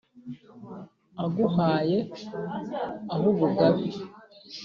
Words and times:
Aguhaye 1.23 1.97
ah’ubugabe 3.13 3.87